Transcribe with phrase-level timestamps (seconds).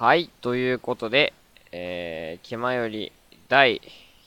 [0.00, 1.34] はい、ということで、
[1.72, 3.12] えー、気まより
[3.50, 3.82] 第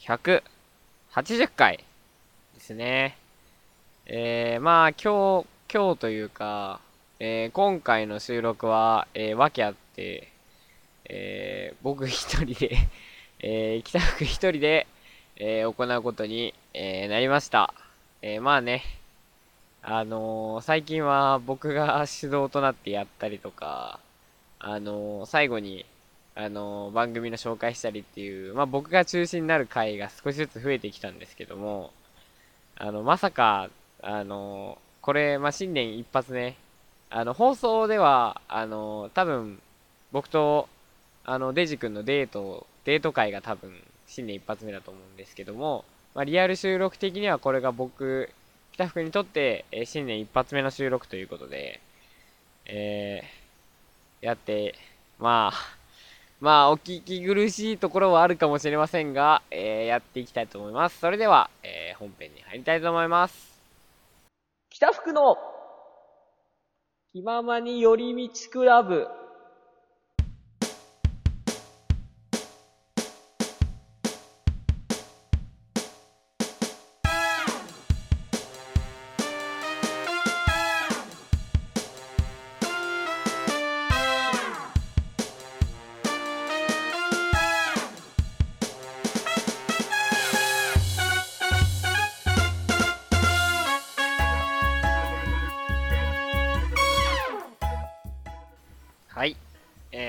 [0.06, 1.84] 180回
[2.54, 3.18] ですね。
[4.06, 6.80] えー、まあ今日、今日というか、
[7.20, 10.28] えー、今回の収録は、えー、訳あって、
[11.06, 12.78] えー、僕一人で、
[13.40, 14.86] えー、北福一人で、
[15.38, 17.74] えー、行うことに、えー、なりました。
[18.22, 18.84] えー、まあね、
[19.82, 24.00] あのー最近は僕が主導となってやったりとか、
[24.66, 25.86] あのー最後に、
[26.36, 31.92] あのー番組の紹介したりっていう、まあ僕が中心になる回が少しずつ増えてきたんですけども、
[32.78, 33.70] あの、まさか、
[34.02, 36.56] あのーこれ、まあ新年一発ね、
[37.10, 39.60] あの、放送では、あの多分、
[40.14, 40.70] 僕と、
[41.26, 43.74] あの、デジ君のデート、デート会が多分、
[44.08, 45.84] 新年一発目だと思うんですけども、
[46.16, 48.30] まあリアル収録的にはこれが僕、
[48.74, 51.82] 北福にとって、え新年一発目の収録ということで、
[52.66, 53.43] えー、
[54.24, 54.76] やって、
[55.20, 55.54] まあ、
[56.40, 60.98] まあ、お聞き苦しいところはあるかもしれませんが、えーやっていきたいと思います。
[61.00, 63.62] それでは、えー本編に入りたいと思います。
[64.70, 65.36] 北福の
[67.12, 69.10] 気ままに寄り道クラブ。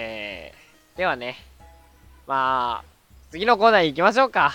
[0.05, 1.37] えー、ではね、
[2.27, 2.85] まあ、
[3.31, 4.53] 次のコーナー行きましょうか。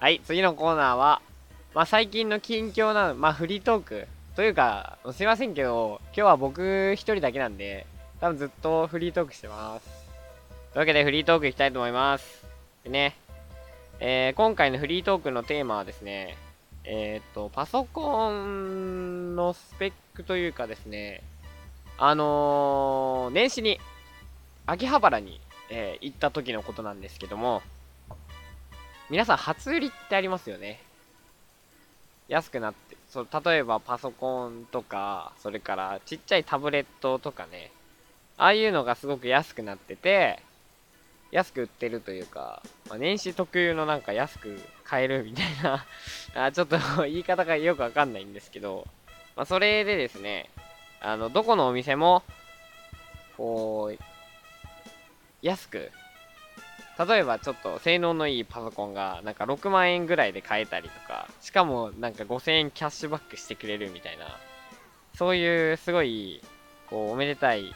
[0.00, 1.20] はい、次のコーナーは、
[1.74, 4.08] まあ最近の近況なの、まあフリートーク。
[4.36, 7.86] というか、すいませんけど、今日は僕一人だけなんで、
[8.20, 9.86] 多分ずっとフリートークしてます。
[10.72, 12.46] というわけでフリートークいきたいと思います。
[12.84, 13.16] でね、
[13.98, 16.38] えー、今回のフリートークのテーマはですね、
[16.84, 21.22] えーっと、パソコンのスペックというかですね、
[21.98, 23.78] あのー年始に、
[24.70, 27.60] 秋葉原に、えー行った時のことなんですけども、
[29.10, 30.80] 皆さん初売りってありますよね？
[32.28, 37.72] 安くなって、そう、例えばパソコンとか、それからちっちゃいタブレットとかね、
[38.36, 40.40] ああいうのがすごく安くなってて、
[41.32, 45.84] 安く売ってるというか、まあ、年始特有のなんか安く買えるみたいな
[46.46, 46.78] あ、ちょっと
[47.10, 48.86] 言い方がよくわかんないんですけど、
[49.34, 50.48] まあ、それでですね、
[51.00, 52.22] あの、どこのお店も、
[53.36, 54.09] こう、
[55.42, 55.90] 安く、
[57.08, 64.26] 例えばちょっと性能のいいパソコンがなんか6万円ぐらいで買えたりとか、しかもなんか5000円キャッシュバックしてくれるみたいな、
[65.14, 66.42] そういうすごい、
[66.88, 67.74] こう、おめでたい、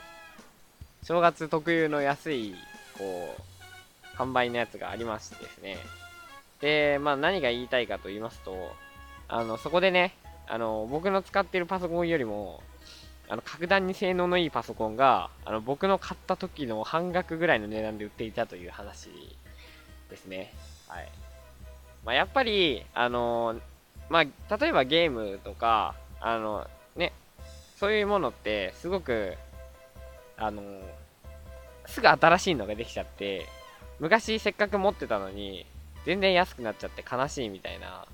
[1.03, 2.55] 正月特有の安い、
[2.99, 5.79] こう、販売のやつがありましてですね。
[6.61, 8.73] で、まあ何が言いたいかと言いますと、
[9.29, 10.15] あの、そこでね、
[10.47, 12.63] あの、僕の使ってるパソコンよりも、
[13.29, 19.09] あの、格段に性能のいいパソコンが、あの、僕の買った時の半額ぐらいの値段で売っていたという話
[20.11, 20.53] ですね。
[20.89, 21.09] はい。
[22.05, 23.59] まあ、やっぱり、あの、
[24.11, 27.13] まあ、例えばゲームとか、あの、ね、
[27.79, 29.37] そういうものって、すごく、
[30.37, 30.63] あの、
[31.87, 33.47] すぐ新しいのができちゃって、
[34.01, 35.67] 昔せっかく持ってたのに、
[36.05, 38.07] 全然安くなっちゃって悲しいみたいな、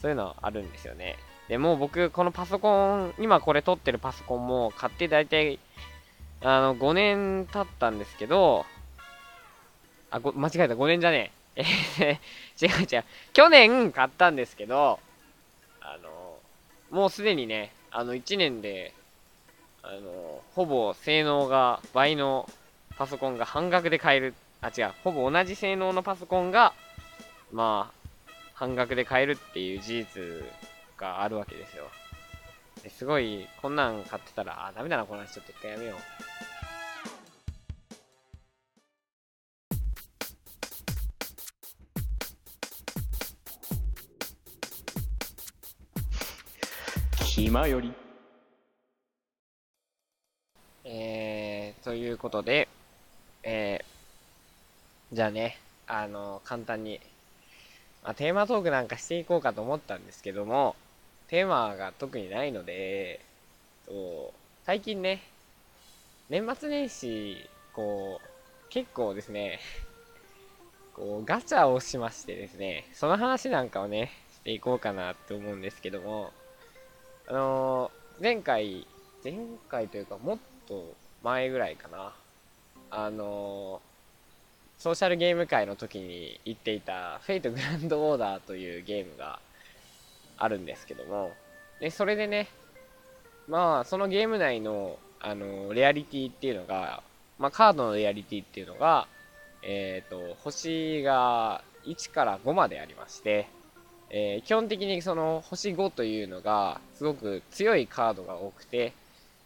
[0.00, 1.16] そういうのあるんですよね。
[1.48, 5.58] でもう僕、このパソコン、今これ撮ってるパソコンも買って大体、
[6.42, 8.66] あの、5年経ったんですけど、
[10.10, 11.64] あ、ご間違えた、5年じゃねえ。
[12.00, 12.20] え
[12.60, 13.04] 違う違う。
[13.32, 15.00] 去年買ったんですけど、
[15.80, 16.38] あの、
[16.90, 18.92] もうすでにね、あの、1年で、
[19.82, 22.48] あの、ほぼ性能が倍の
[22.96, 24.34] パソコンが半額で買える。
[24.60, 24.92] あ、違う。
[25.02, 26.74] ほぼ同じ性能のパソコンが、
[27.52, 30.44] まあ、半額で買えるっていう事実
[30.98, 31.84] があるわけですよ。
[32.82, 35.98] ですごい、こんなん買ってたら、あ、ダメだな、この話ちょっと一回やめよう。
[47.24, 47.92] 気まより
[50.84, 52.66] えー、ということで、
[53.44, 57.00] えー、じゃあね、あの、簡単に、
[58.02, 60.74] まあ、テーマトークなんかしていこうかと思ったんですけども、
[61.28, 63.20] テーマが特にないので、
[63.86, 64.32] と
[64.64, 65.22] 最近ね、
[66.28, 69.60] 年末年始、こう、結構ですね、
[70.94, 76.32] こう、ガチャをしましてですね、その話なんかをね、していこうかなって思うんですけども、
[77.26, 78.84] あのー前回、
[79.22, 79.34] 前
[79.68, 80.92] 回というかもっと
[81.22, 82.12] 前ぐらいかな。
[82.90, 83.80] あの
[84.78, 89.38] ソーシャルゲーム界の時に言っていた、フェイトグランドオーダーというゲームが
[90.38, 91.32] あるんですけども、
[91.80, 92.48] で、それでね、
[93.46, 97.02] まあ、そのゲーム内の、あのレアリティっていうのが、
[97.38, 99.08] まあ、カードのレアリティっていうのが、
[99.62, 103.48] えっ、と、星が1から5までありまして、
[104.10, 108.92] えー、基本的にその星5というのがすごく強いカードが多くて、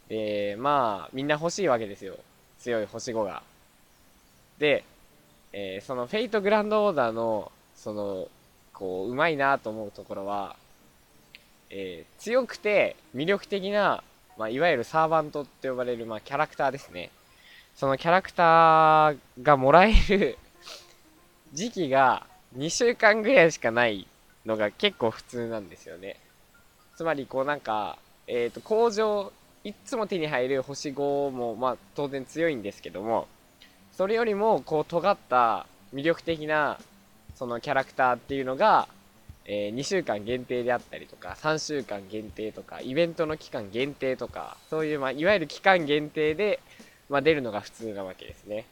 [0.09, 2.17] で、まあ、みんな欲しいわけですよ。
[2.59, 3.41] 強い星5が。
[4.59, 4.83] で、
[5.51, 8.27] えー、そのフェイトグランドオーダーの、その、
[8.73, 10.55] こう、うまいなと思うところは、
[11.75, 14.03] えー、強くて魅力的な、
[14.37, 17.09] まあ、いわゆるサーバントって呼ばれる、まあ、キャラクターですね。
[17.75, 20.37] そのキャラクターがもらえる
[21.51, 24.05] 時期が2週間ぐらいしかない
[24.45, 26.19] のが結構普通なんですよね。
[26.95, 27.97] つまり、こうなんか、
[28.27, 29.31] えっ、ー、と、工場、
[29.63, 33.27] いつも手に入る星5も、まあ当然強いんですけども、
[33.93, 36.79] それよりも、こう尖った魅力的な、
[37.33, 38.87] そのキャラクターっていうのが、
[39.45, 46.59] えー、2週間限定であったりとか、3週間限定とか、イベントの期間限定とか、そういう、まあ、いわゆる期間限定で、
[47.09, 48.65] まあ、出るのが普通なわけですね。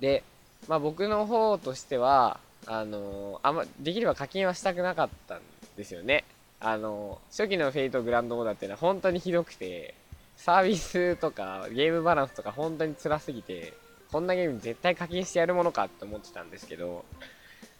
[0.00, 0.22] で、
[0.68, 5.40] まあ、僕の方としては、あのー、あんま、できれば課金はしたくなかったん
[5.76, 6.24] ですよね。
[6.60, 9.94] あのー、初期のフェイトグランドオーダーっていうのは本当にひどくて、
[10.36, 13.74] サービスとかゲームバランスとか本当に辛すぎて、
[14.10, 17.04] こんなゲーム絶対課金してやるものかって思ってたんですけど、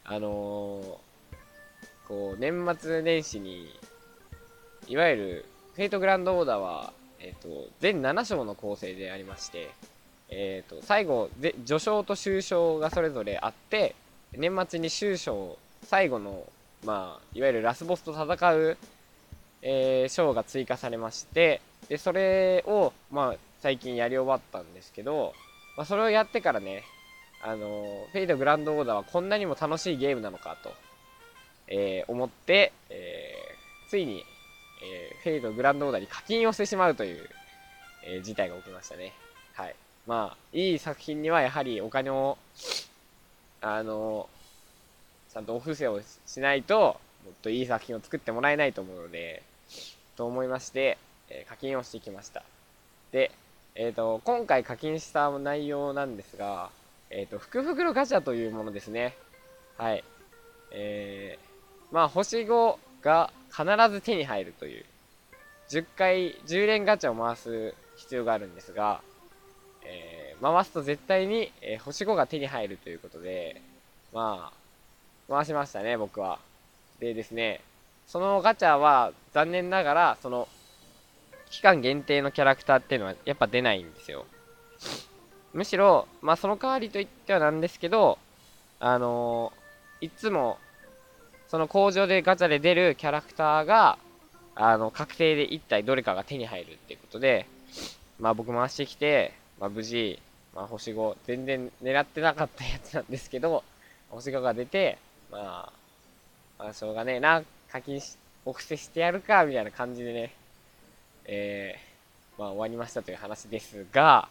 [0.05, 0.97] あのー、
[2.09, 3.69] こう、年末年始に、
[4.89, 5.45] いわゆる、
[5.75, 9.71] フェイトグランドオーダーは、えっ、ー、と、全7章の構成でありまして、
[10.29, 11.31] えっ、ー、と、最後、
[11.65, 13.95] 序章と終章がそれぞれあって、
[14.33, 16.45] 年末に終章、最後の、
[16.85, 18.77] まあ、いわゆるラスボスと戦う、
[19.63, 25.35] えー、章が追加されまして、で、それを、まあ、最近やり終わったんですけど、
[25.77, 26.83] まあ、それをやってからね、
[27.43, 30.73] あの、フェイトグランドオーダーはこんなにも楽しいゲームなのかと、
[31.69, 34.25] えー、思って、えー、ついに、
[34.83, 37.29] えー、フェイトグランドオーダーに課金をしてしまうという、
[38.05, 39.13] えー、事態が起きましたね。
[39.55, 39.75] はい。
[40.07, 42.39] まあ、いい作品にはやはりお金を、
[43.61, 44.29] あの、
[45.33, 49.43] ちゃんとお布施をしないと、もっといい作品を作ってもらえないと思うので、
[50.17, 50.97] と思いまして、
[51.29, 52.45] え、課金をしてきました。
[53.11, 53.33] で、
[53.75, 56.71] えっ、と、今回課金した内容なんですが、
[57.11, 59.17] えっ、と、福袋ガチャというものですね。
[59.77, 60.05] はい。
[60.71, 61.46] えー、
[61.93, 64.85] まあ、星5が必ず手に入るという、
[65.71, 69.01] 10回、10連ガチャを回す必要があるんですが、
[69.85, 73.61] えー、回すと絶対に、えー、星5が手に入るということで、
[74.13, 76.39] まあ、回しましたね、僕は。
[77.01, 77.61] でですね、
[78.07, 80.49] そのガチャは残念ながら、その、
[81.51, 84.27] 期間限定のキャラクターっていうのはやっぱ出ないんですよ。
[85.53, 88.19] むしろ、まあその代わりといってはなんですけど、
[88.81, 90.59] あのー、いつも、
[91.49, 93.99] その工場でガチャで出るキャラクターが、
[94.55, 97.47] あの、確定で1体どれかが手に入るっていうことで、
[98.19, 100.19] まあ僕回してきて、まあ無事、
[100.55, 103.63] まあ星5、全然狙ってなかったやつなんですけど、
[104.11, 104.99] 星5が出て、
[105.31, 105.71] ま
[106.59, 110.33] あ、まあしょうがねえな、課金し、お布施してやるか、みたいな感じでね、
[111.27, 114.29] えー、まあ終わりましたという話ですが、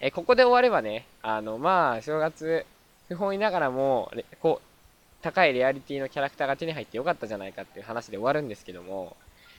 [0.00, 2.66] え、ここで終わればね、あの、まあ、正月、
[3.08, 4.73] 不本意ながらも、こう、
[5.24, 9.16] 高いレアリティのキャラクターが手に入ってよかったじゃないかっていう話で終わるんですけども、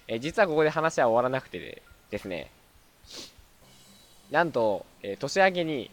[0.08, 1.82] えー、実はここで話は終わらなくてで
[2.12, 2.52] ですね、
[4.30, 5.90] なんと、えー、年明けに、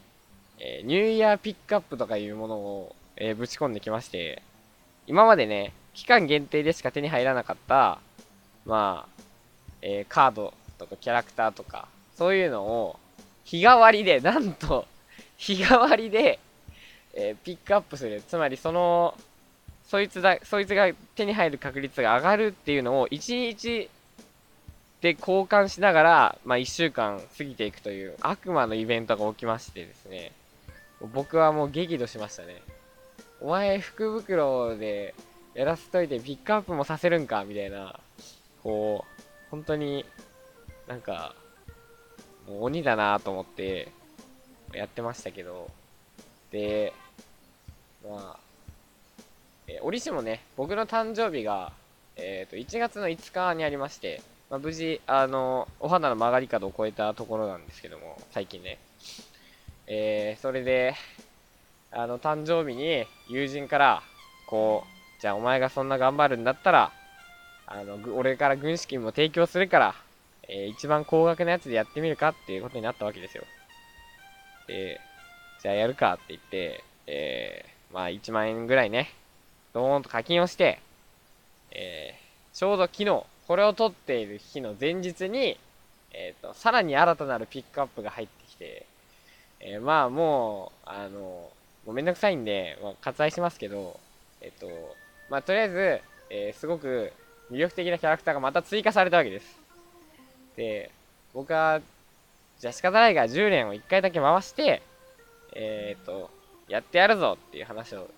[0.59, 4.43] えー、ニューイヤーピックアップとかいうものを、えー、ぶち込んできまして、
[5.07, 7.99] 今までね、期間限定でしか手に入らなかった、
[8.67, 9.23] まあ、
[9.81, 12.99] えー、カードとかキャラクターとか、そういうのを、
[13.45, 14.87] 日替わりで、なんと、
[15.38, 16.38] 日替わりで、
[17.14, 18.23] え、ピックアップする。
[18.29, 19.14] つまり、その、
[19.92, 23.90] そいつだ、そいつが手に入る確率が上がるっていうのを、1日
[25.02, 30.32] で交換しながら、まあ、1週間過ぎていくという悪魔のイベントが起きましてですね、
[31.12, 32.62] 僕はもう激怒しましたね。
[33.42, 35.14] お前、福袋で
[35.52, 38.00] やらせといてピックアップもさせるんかみたいな、
[38.62, 40.06] こう、本当に
[40.88, 41.34] なんか、
[42.49, 43.88] もう鬼だなと思って
[44.72, 45.70] やってましたけど、
[46.50, 46.94] で、
[48.08, 48.41] まあ、
[49.73, 51.73] えー、折しもね、僕の誕生日が、
[52.17, 58.79] えっ、ー、と、1月の5日にありまして、まあ、無事、あの、お肌の曲がり角を超えたところなんですけども、最近ね。
[59.87, 60.95] えー、それで、
[61.91, 64.02] あの、誕生日に友人から、
[64.47, 66.93] こう、じゃあお前がそんな頑張るんだったら、
[67.67, 69.95] あの、俺から軍資金も提供するから、
[70.49, 73.45] えー、一番高額なやつでやってみるかっていうことになったわけですよ。
[74.67, 75.00] で、
[75.62, 79.09] じゃあやるかって言って、えー、まあ1万円ぐらいね、
[79.73, 80.81] ドーンと課金をして、
[81.71, 85.59] えー、ちょうど昨日、これを撮っている日の前日に、
[86.12, 88.87] えっ、と、さらに新たなるピックアップが入ってきて、
[89.61, 91.50] えーまあもう、あの、も
[91.87, 93.99] うめんどくさいんで、まあ、割愛しますけど、
[94.41, 94.69] えっ、と、
[95.31, 96.00] まあとりあえず、
[96.31, 97.12] えーすごく
[97.50, 99.59] 魅力的なキャラクターがまた追加されたわけです。
[100.57, 100.91] で、
[101.33, 101.81] 僕は、
[102.61, 104.83] じゃあ仕方ないから10連を1回だけ回して、
[105.55, 106.31] えっ、と、
[106.69, 108.09] やってやるぞっていう話を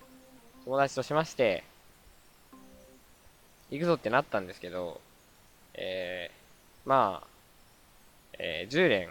[0.65, 1.63] 友達としまして、
[3.69, 4.99] 行くぞってなったんですけど、
[5.75, 7.27] えー、まあ、
[8.39, 9.09] えー10連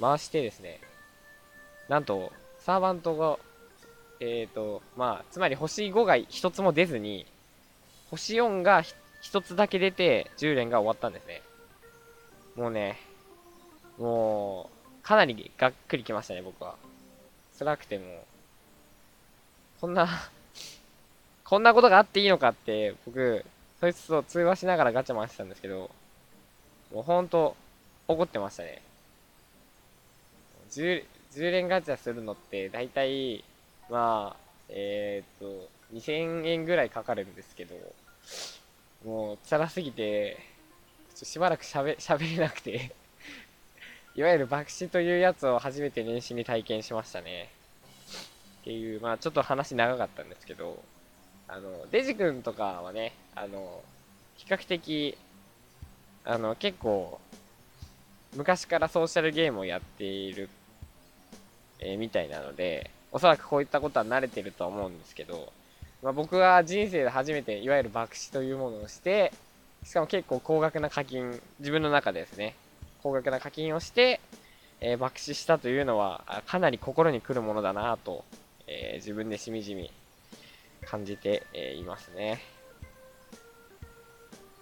[0.00, 0.80] 回してですね、
[1.88, 3.38] なんと、サーバントが、
[4.20, 7.26] えっ、と、まあ、つまり星5が1つも出ずに、
[8.10, 8.82] 星4が
[9.22, 11.42] 1つだけ出て、10連が終わったんですね。
[12.56, 12.98] もうね、
[13.98, 16.76] もう、かなりがっくりきましたね、僕は。
[17.58, 18.24] 辛くても、
[19.80, 20.08] こんな、
[21.48, 23.44] こんなことがあっていいのかって、僕、
[23.78, 25.90] そいつと通話しながらガチャ回してたんですけど、
[26.92, 27.54] もうほんと、
[28.08, 28.82] 怒ってましたね。
[30.72, 33.44] 10, 10連ガチャするのって、だいたい、
[33.88, 34.36] まあ、
[34.70, 37.74] えーっと、2000円ぐらいかかるんですけど、
[39.04, 40.38] もう、辛すぎて、
[41.14, 42.90] しばらくしゃべ、喋れなくて、
[44.16, 47.50] いわゆる爆死というやつを初めて年始に体験しましたね。
[48.62, 50.82] っていう、まあちょっと話長かったんですけど、
[51.48, 53.82] あの、デジ君とかはね、あの、
[54.36, 55.16] 比較的、
[56.24, 57.20] あの、結構、
[58.34, 60.48] 昔からソーシャルゲームをやっている、
[61.78, 65.52] えーみたいなので、おそらくこういったことは慣れてるとは思うんですけど、
[66.02, 69.32] まあ、僕は人生で初めていわゆる爆死というものをして、
[69.84, 72.54] しかも結構高額な課金、自分の中でですね、
[73.02, 74.20] 高額な課金をして、
[74.80, 78.24] えー爆死したというのは、かなり心に来るものだなと、
[78.66, 79.90] えー自分でしみじみ
[80.88, 82.40] 感じて、えいますね。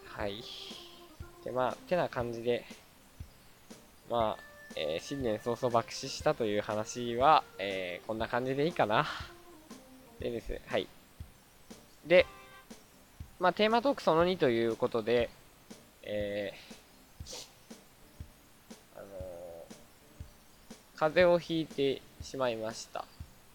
[0.06, 0.42] はい。
[1.44, 2.64] で、まあ、てな感じで、
[4.10, 4.42] まあ、
[4.76, 9.06] えー新年早々爆死したという話は、えーこんな感じでいいかな。
[10.20, 10.88] でですね、はい。
[12.06, 12.26] で、
[13.40, 15.28] まあ、テーマトークその2ということで、
[16.02, 17.46] えー、
[18.96, 19.06] あの
[20.96, 23.04] 風邪をひいてしまいました。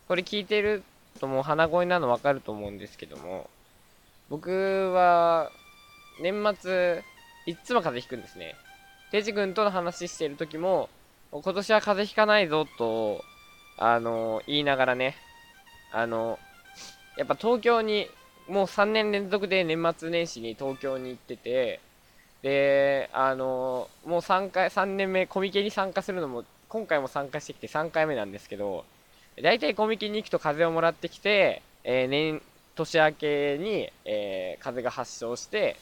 [0.07, 0.83] これ聞いてる
[1.19, 3.49] ともう鼻声なのわかると思うんですけども、
[4.29, 5.51] 僕は、
[6.21, 7.03] 年末、
[7.45, 8.55] いっつも風邪ひくんですね。
[9.11, 10.89] デジ君との話してる時も、
[11.31, 13.23] 今年は風邪ひかないぞと、
[13.77, 15.15] あの言いながらね、
[15.93, 16.37] あの
[17.17, 18.07] やっぱ東京に、
[18.47, 21.79] もう3年連続で年末年始に東京に行ってて、
[22.41, 28.85] で、あのもう3回、3年目、コミケに参加するのも、今回も参加してきて3回目なんですけど、
[29.41, 32.41] 大体コミケに行くと風邪をもらってきて、えー年、
[32.75, 35.77] 年明けに、えー風邪が発症して、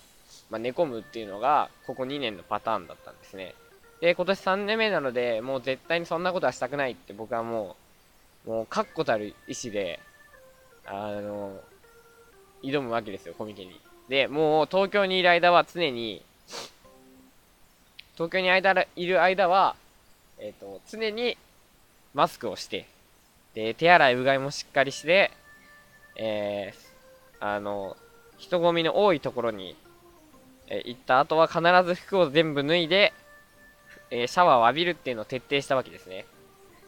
[0.49, 3.55] まあ、寝込むっていうのが、ここ2年のパターンだったんですね。
[4.01, 7.75] で、今年3年目なので、もう絶対にそんなことはしたくないって僕はも
[8.45, 9.99] う、もう確固たる意志で、
[10.85, 11.59] あの、
[12.63, 13.79] 挑むわけですよ、コミケに。
[14.07, 16.21] で、もう東京にいる間は常に、
[18.13, 19.75] 東京に間いる間は、
[20.39, 21.37] えっ、と、常に
[22.13, 22.85] マスクをして、
[23.57, 25.31] で、手洗いうがいもしっかりして、
[26.15, 27.97] えー、あの、
[28.37, 29.75] 人混みの多いところに、
[30.67, 33.13] えー行った後は必ず服を全部脱いで、
[34.11, 36.27] えーシャワーを浴びるっていうのを徹底したわけですね。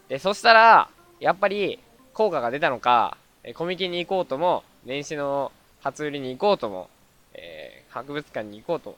[0.08, 1.80] で、そしたら、やっぱり
[2.14, 5.50] 効果が出たのか、えコミケに行こうとも、年始の
[5.80, 6.88] 初売りに行こうとも、
[7.34, 8.96] えー博物館に行こうとも、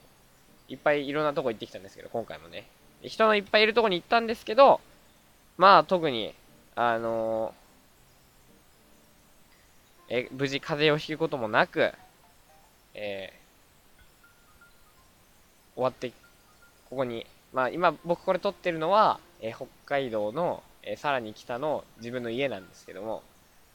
[0.68, 2.66] いっぱいいろんなとこ行ってきたんですけど、今回もね。
[3.00, 4.82] 人のいっぱいいるとこに行ったんですけど、
[5.56, 6.34] まあ特に、
[6.76, 7.61] あのー
[10.14, 11.90] え無事風邪をひくこともなく、
[12.94, 13.42] えー
[15.74, 16.10] 終わって、
[16.90, 23.22] ここに、まあ今僕これ撮ってるのは、えー北海道の、えーさらに北の自分の家なんですけども、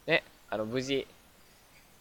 [0.06, 1.08] ね、あの無事、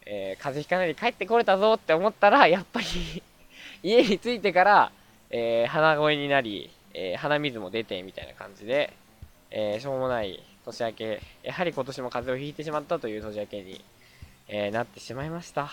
[0.04, 3.22] えー風邪ひかないで帰ってこれたぞって思ったら、やっぱり
[3.82, 4.92] 家に着いてから、
[5.30, 8.92] えー鼻声になり、えー鼻水も出てみたいな感じで、
[9.50, 13.82] えーしょうもない年明け、やはり今年も風邪をひいてしまったという年明けに、
[14.48, 15.68] えーなってしまいました。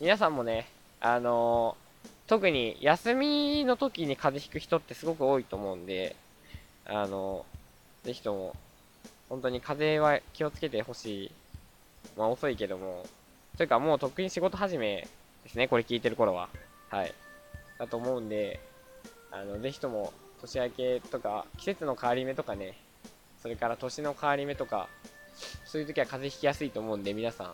[0.00, 0.66] 皆さんもね、
[1.00, 1.88] あのー
[2.26, 6.16] 特に休みの時に風邪ひく人ってすごく多いと思うんで、
[6.86, 8.56] あのーぜひとも、
[9.28, 11.30] 本当に風邪は気をつけてほしい。
[12.16, 13.06] まあ遅いけども、
[13.56, 15.06] というかもうとっくに仕事始め
[15.44, 16.48] ですね、これ聞いてる頃は。
[16.90, 17.14] はい。
[17.78, 18.58] だと思うんで、
[19.30, 22.74] あの、ぜひとも、年明けとか、季節の変わり目とかね、
[23.40, 24.88] それから年の変わり目とか、
[25.64, 27.52] そういう時は風邪ひきやすいと思うんで、皆さん、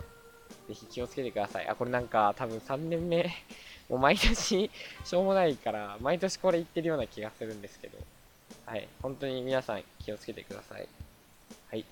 [0.69, 1.69] ぜひ気をつけてください。
[1.69, 3.25] あ、これなんか多分3年目、
[3.89, 4.71] もう毎年
[5.05, 7.99] しょうもないから、毎年これ言ってるような気がするんですけど、
[8.67, 10.89] はい、本当に皆さん気をつけてください。
[11.71, 11.85] はい、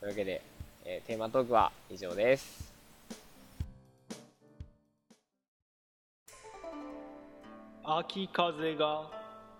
[0.00, 0.42] というわけで、
[0.84, 2.74] えーテーマトークは以上です。
[7.86, 9.10] 秋風が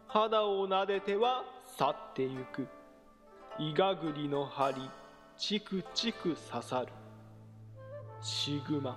[0.09, 1.45] 肌を撫でては
[1.77, 2.67] 去ってゆく
[3.59, 4.89] イガグリの針
[5.37, 6.89] チクチク刺さる。
[8.23, 8.97] シグマ。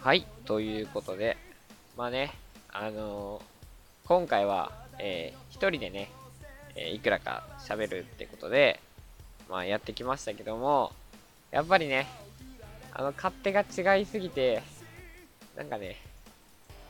[0.00, 1.36] はい、ということで、
[1.96, 2.32] まあね、
[2.72, 3.55] あのー
[4.06, 4.70] 今回は、
[5.00, 6.10] えー一人でね、
[6.76, 8.78] えーいくらか喋るってことで、
[9.50, 10.92] まあやってきましたけども、
[11.50, 12.06] やっぱりね、
[12.92, 14.62] あの、勝手が違いすぎて、
[15.56, 15.96] なんかね、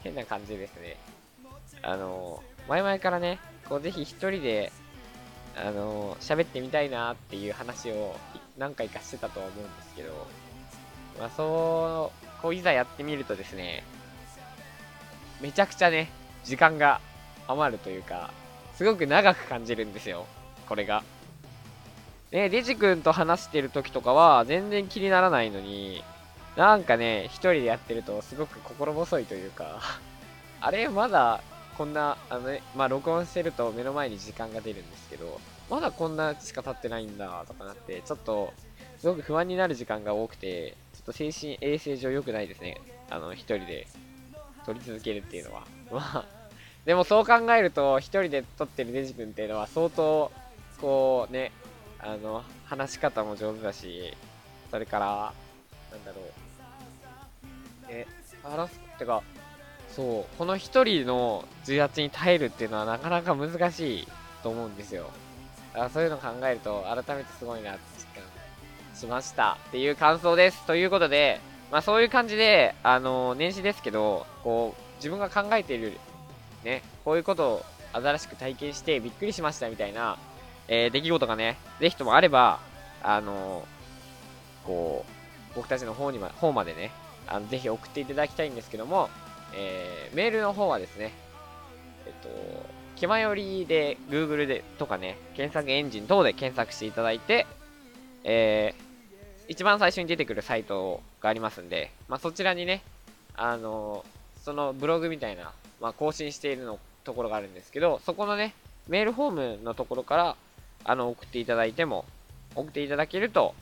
[0.02, 0.98] 変な感じですね。
[1.80, 4.70] あの前々からね、こうぜひ一人で、
[5.56, 8.14] あのー喋ってみたいなっていう話を
[8.58, 10.26] 何回かしてたとは思うんですけど、
[11.18, 13.84] まあ、そう、こういざやってみるとですね、
[15.40, 16.10] めちゃくちゃね、
[16.46, 17.00] 時間が
[17.48, 18.30] 余るというか、
[18.76, 20.26] すごく長く感じるんですよ、
[20.68, 21.02] これが。
[22.30, 26.04] ね、デジ君と話してる時とかは全然気にならないのに、
[26.56, 29.80] なんかね、一人でやってるとすごく心細いというか、
[30.60, 31.40] あれ、まだ
[31.76, 38.52] こんな、あのね、まあ録音してると目の前に時間が出るんですけど、まだこんなしか経ってないんだとかなって、ちょっと、
[38.98, 42.80] すごく不安になる時間が多くて、ちょっと精神衛生上良くないですね。
[43.10, 43.86] あの、一人で
[44.64, 45.66] 撮り続けるっていうのは。
[45.90, 46.35] まあ、
[46.86, 50.30] でもそう考えると、一人で撮ってるデジ君っていうのは相当、
[50.80, 51.50] こうね、
[51.98, 54.14] あの、話し方も上手だし、
[54.70, 55.32] それから、
[55.90, 56.24] なんだろう。
[57.88, 58.06] え、
[58.44, 59.24] 話す、ってか、
[59.96, 64.08] そう、この一人の重圧に耐えるっていうのはなかなか難しい
[64.44, 65.10] と思うんですよ。
[65.72, 68.22] だからそういうの考えると、改めてすごいなって実感
[68.94, 70.64] しましたっていう感想です。
[70.66, 71.40] ということで、
[71.72, 75.98] まあそういう感じで、あの年始ですけど、こう、自分が考えている、
[76.66, 80.18] ね、こういうことを新しく体験してびっくりしましたみたいな、
[80.68, 82.60] えー出来事がね、ぜひともあれば、
[83.02, 83.66] あの
[84.64, 86.90] こう、僕たちの方にま方までね、
[87.26, 89.08] あのぜひ送っていただきたいんですけども、
[89.54, 91.12] えーメールの方はですね、
[92.06, 92.28] えっと、
[92.96, 97.46] 気まよりで Google でとかね、検索エンジン等で検索していただいて、
[98.24, 98.86] えー
[99.48, 102.82] 一番最初に出てくるサイトがありますんで、まあ、そちらにね、
[103.36, 104.04] あの
[104.44, 108.54] そのブログみたいな、まあ、更新しているのところがあるんですけど、そこのね、
[108.88, 110.36] メールフォームのところから、
[110.84, 112.04] あの、送っていただいても、
[112.54, 113.54] 送っていただけると、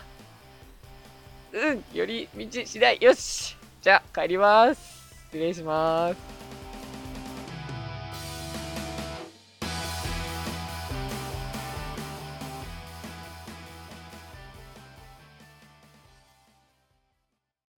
[1.52, 2.98] うん、寄り道しない。
[3.00, 4.80] よしじゃあ帰ります。
[5.26, 6.33] 失礼します。